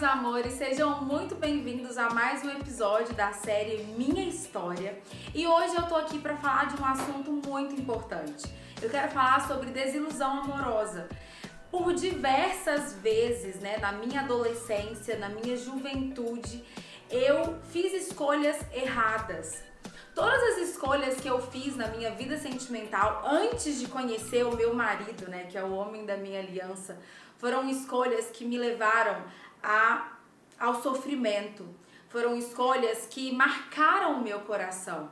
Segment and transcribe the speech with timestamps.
[0.00, 4.98] meus amores, sejam muito bem-vindos a mais um episódio da série Minha História.
[5.34, 8.50] E hoje eu tô aqui para falar de um assunto muito importante.
[8.80, 11.06] Eu quero falar sobre desilusão amorosa.
[11.70, 16.64] Por diversas vezes, né, na minha adolescência, na minha juventude,
[17.10, 19.62] eu fiz escolhas erradas.
[20.14, 24.72] Todas as escolhas que eu fiz na minha vida sentimental antes de conhecer o meu
[24.72, 26.98] marido, né, que é o homem da minha aliança,
[27.36, 29.24] foram escolhas que me levaram
[29.62, 30.12] a,
[30.58, 31.66] ao sofrimento.
[32.08, 35.10] Foram escolhas que marcaram o meu coração.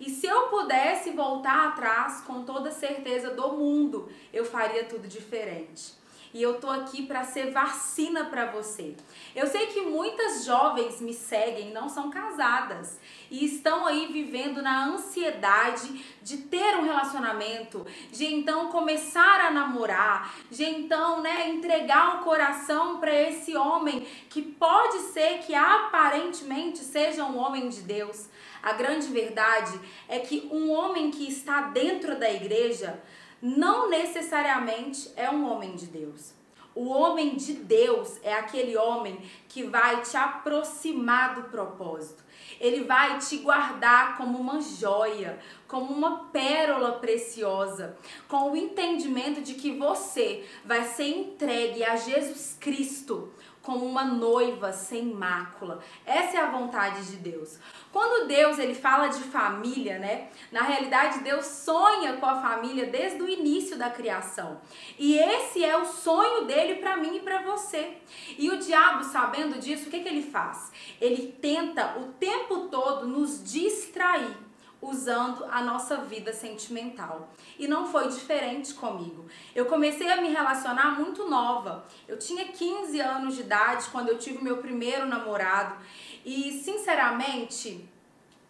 [0.00, 5.99] E se eu pudesse voltar atrás com toda certeza do mundo, eu faria tudo diferente
[6.32, 8.94] e eu tô aqui para ser vacina para você.
[9.34, 14.86] Eu sei que muitas jovens me seguem, não são casadas e estão aí vivendo na
[14.86, 22.24] ansiedade de ter um relacionamento, de então começar a namorar, de então, né, entregar o
[22.24, 28.28] coração para esse homem que pode ser que aparentemente seja um homem de Deus.
[28.62, 33.00] A grande verdade é que um homem que está dentro da igreja
[33.42, 36.34] não necessariamente é um homem de Deus.
[36.74, 42.22] O homem de Deus é aquele homem que vai te aproximar do propósito.
[42.60, 47.96] Ele vai te guardar como uma joia, como uma pérola preciosa,
[48.28, 53.32] com o entendimento de que você vai ser entregue a Jesus Cristo
[53.70, 55.78] como uma noiva sem mácula.
[56.04, 57.56] Essa é a vontade de Deus.
[57.92, 60.28] Quando Deus ele fala de família, né?
[60.50, 64.60] Na realidade, Deus sonha com a família desde o início da criação.
[64.98, 67.98] E esse é o sonho dele para mim e para você.
[68.36, 70.72] E o diabo, sabendo disso, o que, que ele faz?
[71.00, 74.49] Ele tenta o tempo todo nos distrair
[74.82, 77.30] usando a nossa vida sentimental.
[77.58, 79.26] E não foi diferente comigo.
[79.54, 81.84] Eu comecei a me relacionar muito nova.
[82.08, 85.76] Eu tinha 15 anos de idade quando eu tive meu primeiro namorado.
[86.24, 87.88] E, sinceramente,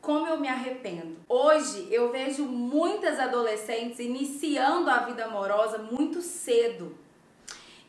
[0.00, 1.16] como eu me arrependo.
[1.28, 6.96] Hoje eu vejo muitas adolescentes iniciando a vida amorosa muito cedo.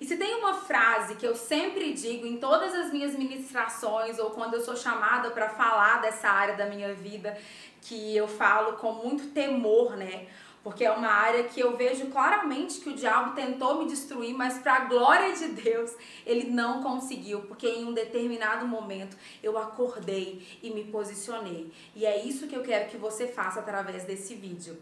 [0.01, 4.31] E se tem uma frase que eu sempre digo em todas as minhas ministrações ou
[4.31, 7.37] quando eu sou chamada para falar dessa área da minha vida,
[7.83, 10.25] que eu falo com muito temor, né?
[10.63, 14.57] Porque é uma área que eu vejo claramente que o diabo tentou me destruir, mas
[14.57, 15.91] para a glória de Deus,
[16.25, 21.71] ele não conseguiu, porque em um determinado momento eu acordei e me posicionei.
[21.95, 24.81] E é isso que eu quero que você faça através desse vídeo.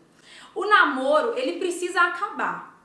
[0.56, 2.79] O namoro, ele precisa acabar.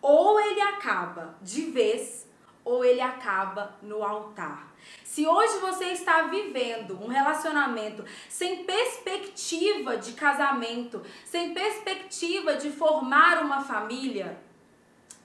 [0.00, 2.26] Ou ele acaba de vez,
[2.64, 4.68] ou ele acaba no altar.
[5.02, 13.42] Se hoje você está vivendo um relacionamento sem perspectiva de casamento, sem perspectiva de formar
[13.42, 14.38] uma família,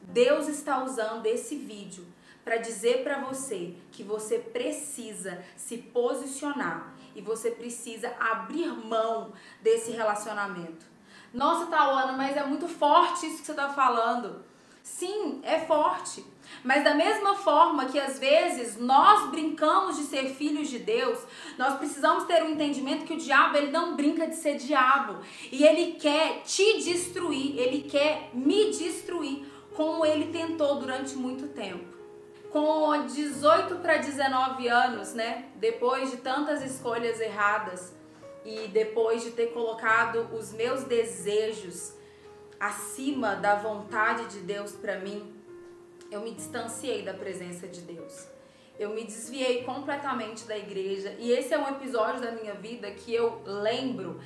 [0.01, 2.05] Deus está usando esse vídeo
[2.43, 9.91] para dizer para você que você precisa se posicionar e você precisa abrir mão desse
[9.91, 10.85] relacionamento.
[11.33, 14.43] Nossa, Tauana, mas é muito forte isso que você está falando.
[14.83, 16.25] Sim, é forte.
[16.61, 21.19] Mas da mesma forma que às vezes nós brincamos de ser filhos de Deus,
[21.57, 25.19] nós precisamos ter o um entendimento que o diabo ele não brinca de ser diabo
[25.49, 31.93] e ele quer te destruir, ele quer me destruir, como ele tentou durante muito tempo.
[32.51, 37.93] Com 18 para 19 anos, né, depois de tantas escolhas erradas
[38.43, 41.93] e depois de ter colocado os meus desejos
[42.67, 45.35] acima da vontade de Deus para mim,
[46.09, 48.27] eu me distanciei da presença de Deus.
[48.79, 53.13] Eu me desviei completamente da igreja e esse é um episódio da minha vida que
[53.13, 54.19] eu lembro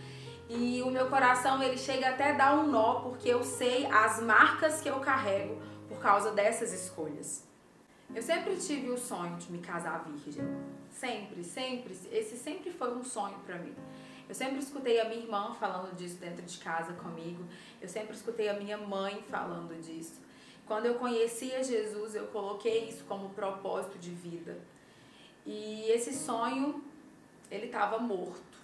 [0.47, 4.81] e o meu coração ele chega até dar um nó porque eu sei as marcas
[4.81, 5.59] que eu carrego
[5.89, 7.43] por causa dessas escolhas.
[8.13, 10.45] Eu sempre tive o sonho de me casar virgem.
[10.91, 11.93] Sempre, sempre.
[12.11, 13.75] Esse sempre foi um sonho para mim.
[14.27, 17.45] Eu sempre escutei a minha irmã falando disso dentro de casa comigo.
[17.81, 20.21] Eu sempre escutei a minha mãe falando disso.
[20.65, 24.59] Quando eu conhecia Jesus, eu coloquei isso como propósito de vida.
[25.45, 26.83] E esse sonho,
[27.49, 28.57] ele estava morto.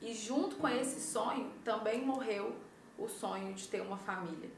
[0.00, 2.56] E junto com esse sonho, também morreu
[2.96, 4.50] o sonho de ter uma família.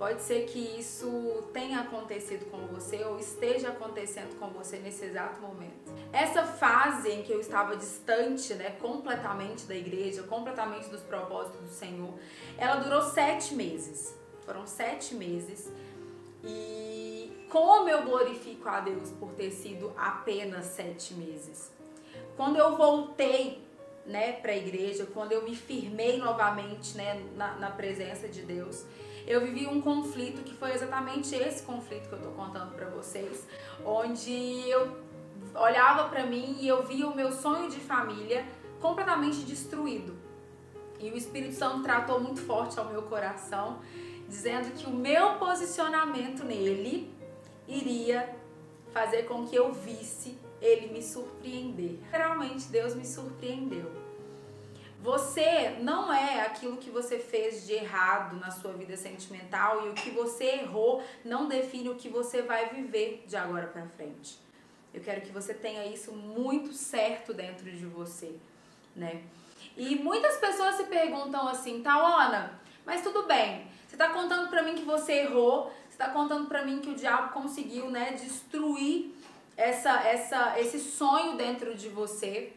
[0.00, 5.42] Pode ser que isso tenha acontecido com você ou esteja acontecendo com você nesse exato
[5.42, 5.92] momento.
[6.10, 11.68] Essa fase em que eu estava distante, né, completamente da igreja, completamente dos propósitos do
[11.68, 12.14] Senhor,
[12.56, 14.18] ela durou sete meses.
[14.46, 15.70] Foram sete meses.
[16.42, 21.70] E como eu glorifico a Deus por ter sido apenas sete meses.
[22.38, 23.62] Quando eu voltei
[24.06, 28.86] né, para a igreja, quando eu me firmei novamente né, na, na presença de Deus,
[29.26, 33.46] eu vivi um conflito que foi exatamente esse conflito que eu tô contando para vocês,
[33.84, 34.96] onde eu
[35.54, 38.44] olhava para mim e eu via o meu sonho de família
[38.80, 40.14] completamente destruído.
[40.98, 43.80] E o Espírito Santo tratou muito forte ao meu coração,
[44.28, 47.12] dizendo que o meu posicionamento nele
[47.66, 48.36] iria
[48.92, 51.98] fazer com que eu visse ele me surpreender.
[52.10, 54.09] Realmente Deus me surpreendeu.
[55.02, 59.94] Você não é aquilo que você fez de errado na sua vida sentimental e o
[59.94, 64.38] que você errou não define o que você vai viver de agora para frente.
[64.92, 68.34] Eu quero que você tenha isso muito certo dentro de você,
[68.94, 69.22] né?
[69.74, 74.74] E muitas pessoas se perguntam assim, Taona, mas tudo bem, você está contando para mim
[74.74, 79.14] que você errou, você está contando para mim que o diabo conseguiu, né, destruir
[79.56, 82.52] essa, essa, esse sonho dentro de você.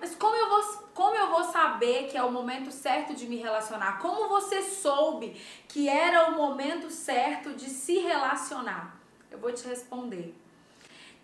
[0.00, 0.62] Mas como eu, vou,
[0.94, 3.98] como eu vou saber que é o momento certo de me relacionar?
[3.98, 8.96] Como você soube que era o momento certo de se relacionar?
[9.30, 10.34] Eu vou te responder.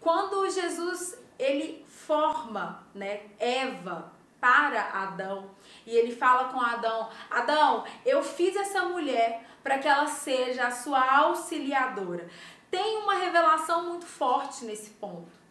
[0.01, 5.51] Quando Jesus ele forma, né, Eva para Adão,
[5.87, 10.71] e ele fala com Adão: "Adão, eu fiz essa mulher para que ela seja a
[10.71, 12.29] sua auxiliadora".
[12.71, 15.44] Tem uma revelação muito forte nesse ponto.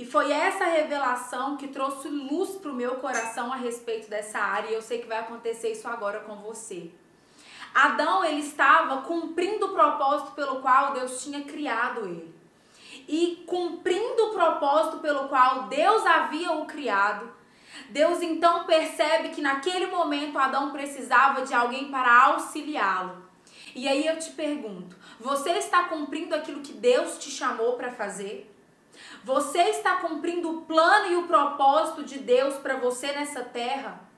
[0.00, 4.70] E foi essa revelação que trouxe luz para o meu coração a respeito dessa área.
[4.70, 6.90] E eu sei que vai acontecer isso agora com você.
[7.74, 12.34] Adão, ele estava cumprindo o propósito pelo qual Deus tinha criado ele.
[13.06, 17.30] E cumprindo o propósito pelo qual Deus havia o criado,
[17.90, 23.22] Deus então percebe que naquele momento Adão precisava de alguém para auxiliá-lo.
[23.76, 28.50] E aí eu te pergunto: você está cumprindo aquilo que Deus te chamou para fazer?
[29.24, 34.10] Você está cumprindo o plano e o propósito de Deus para você nessa terra?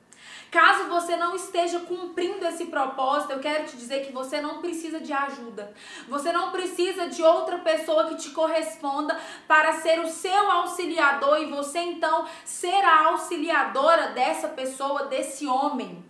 [0.53, 5.01] Caso você não esteja cumprindo esse propósito, eu quero te dizer que você não precisa
[5.01, 5.73] de ajuda.
[6.07, 9.19] Você não precisa de outra pessoa que te corresponda
[9.49, 16.05] para ser o seu auxiliador e você então ser a auxiliadora dessa pessoa, desse homem,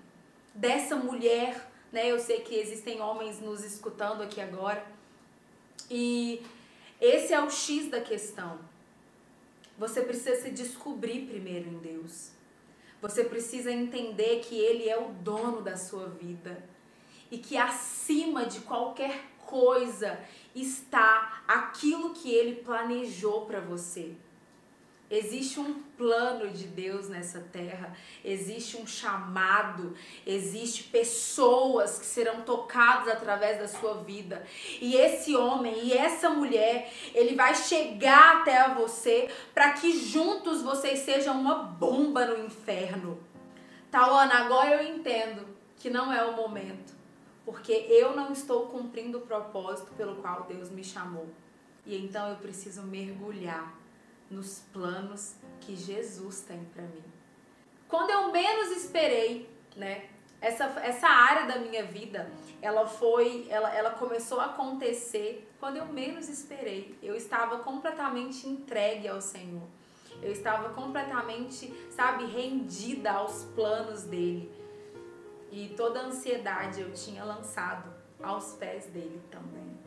[0.52, 2.10] dessa mulher, né?
[2.10, 4.84] Eu sei que existem homens nos escutando aqui agora.
[5.88, 6.42] E
[7.02, 8.60] esse é o X da questão.
[9.76, 12.30] Você precisa se descobrir primeiro em Deus.
[13.00, 16.62] Você precisa entender que Ele é o dono da sua vida
[17.28, 20.20] e que acima de qualquer coisa
[20.54, 24.14] está aquilo que Ele planejou para você.
[25.12, 27.94] Existe um plano de Deus nessa terra,
[28.24, 29.94] existe um chamado,
[30.26, 34.42] existe pessoas que serão tocadas através da sua vida.
[34.80, 41.00] E esse homem e essa mulher, ele vai chegar até você para que juntos vocês
[41.00, 43.22] sejam uma bomba no inferno.
[43.90, 46.94] Tawana, agora eu entendo que não é o momento,
[47.44, 51.28] porque eu não estou cumprindo o propósito pelo qual Deus me chamou.
[51.84, 53.81] E então eu preciso mergulhar
[54.32, 57.04] nos planos que Jesus tem para mim.
[57.86, 60.08] Quando eu menos esperei, né?
[60.40, 62.28] Essa, essa área da minha vida,
[62.60, 66.98] ela foi, ela, ela começou a acontecer quando eu menos esperei.
[67.00, 69.62] Eu estava completamente entregue ao Senhor.
[70.20, 74.52] Eu estava completamente, sabe, rendida aos planos dele.
[75.50, 79.78] E toda a ansiedade eu tinha lançado aos pés dele também.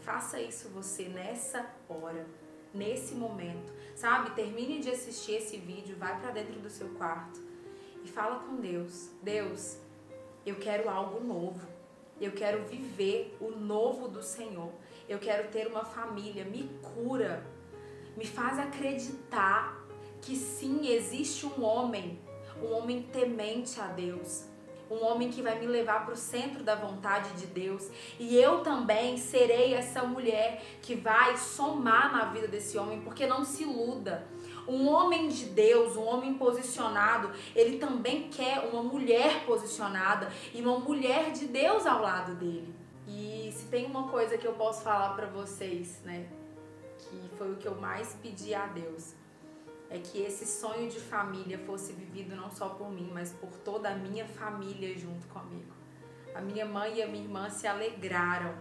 [0.00, 2.26] Faça isso você nessa hora
[2.72, 4.30] nesse momento, sabe?
[4.30, 7.40] Termine de assistir esse vídeo, vai para dentro do seu quarto
[8.04, 9.10] e fala com Deus.
[9.22, 9.78] Deus,
[10.44, 11.66] eu quero algo novo.
[12.20, 14.72] Eu quero viver o novo do Senhor.
[15.08, 16.44] Eu quero ter uma família.
[16.44, 17.44] Me cura.
[18.16, 19.86] Me faz acreditar
[20.20, 22.18] que sim, existe um homem,
[22.60, 24.44] um homem temente a Deus,
[24.90, 27.88] um homem que vai me levar para o centro da vontade de Deus.
[28.18, 33.44] E eu também serei essa mulher que vai somar na vida desse homem, porque não
[33.44, 34.26] se iluda.
[34.66, 40.78] Um homem de Deus, um homem posicionado, ele também quer uma mulher posicionada e uma
[40.78, 42.74] mulher de Deus ao lado dele.
[43.06, 46.26] E se tem uma coisa que eu posso falar para vocês, né,
[46.98, 49.14] que foi o que eu mais pedi a Deus,
[49.90, 53.88] é que esse sonho de família fosse vivido não só por mim, mas por toda
[53.88, 55.72] a minha família junto comigo.
[56.34, 58.54] A minha mãe e a minha irmã se alegraram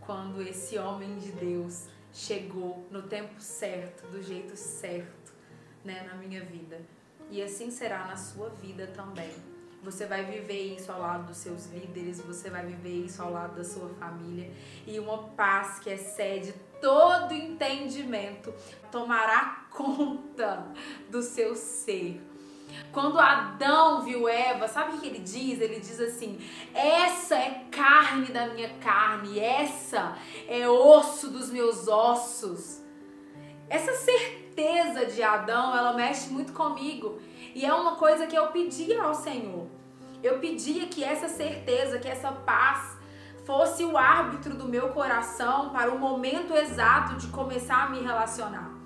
[0.00, 5.32] quando esse homem de Deus chegou no tempo certo, do jeito certo,
[5.84, 6.80] né, na minha vida.
[7.30, 9.32] E assim será na sua vida também.
[9.82, 13.56] Você vai viver isso ao lado dos seus líderes, você vai viver isso ao lado
[13.56, 14.48] da sua família
[14.86, 18.54] e uma paz que excede todo entendimento
[18.92, 20.31] tomará conta
[21.10, 22.20] do seu ser.
[22.90, 25.60] Quando Adão viu Eva, sabe o que ele diz?
[25.60, 26.38] Ele diz assim:
[26.72, 30.16] essa é carne da minha carne, essa
[30.48, 32.80] é osso dos meus ossos.
[33.68, 37.18] Essa certeza certeza de Adão, ela mexe muito comigo.
[37.54, 39.66] E é uma coisa que eu pedia ao Senhor.
[40.22, 42.96] Eu pedia que essa certeza, que essa paz
[43.44, 48.81] fosse o árbitro do meu coração para o momento exato de começar a me relacionar.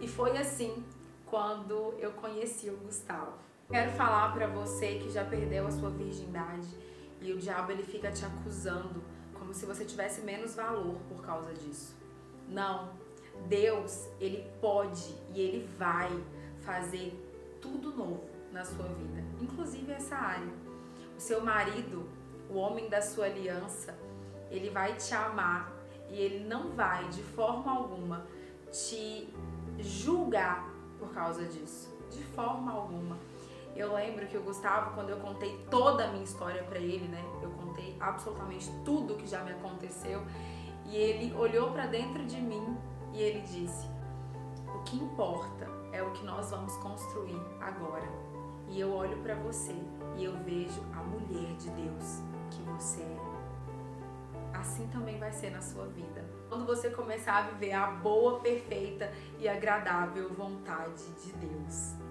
[0.00, 0.84] E foi assim
[1.26, 3.32] quando eu conheci o Gustavo.
[3.68, 6.68] Quero falar para você que já perdeu a sua virgindade
[7.20, 9.02] e o diabo ele fica te acusando
[9.34, 11.96] como se você tivesse menos valor por causa disso.
[12.48, 12.90] Não.
[13.46, 16.10] Deus, ele pode e ele vai
[16.60, 17.12] fazer
[17.60, 20.52] tudo novo na sua vida, inclusive essa área.
[21.16, 22.08] O seu marido,
[22.50, 23.96] o homem da sua aliança,
[24.50, 25.72] ele vai te amar
[26.08, 28.26] e ele não vai de forma alguma
[28.72, 29.32] te
[29.78, 30.68] julgar
[30.98, 33.16] por causa disso, de forma alguma.
[33.76, 37.22] Eu lembro que o Gustavo, quando eu contei toda a minha história para ele, né?
[37.42, 40.22] Eu contei absolutamente tudo que já me aconteceu
[40.86, 42.76] e ele olhou para dentro de mim
[43.12, 43.86] e ele disse:
[44.74, 48.08] "O que importa é o que nós vamos construir agora".
[48.68, 49.76] E eu olho para você
[50.16, 53.28] e eu vejo a mulher de Deus que você é
[54.58, 56.24] assim também vai ser na sua vida.
[56.48, 62.07] Quando você começar a viver a boa, perfeita e agradável vontade de Deus.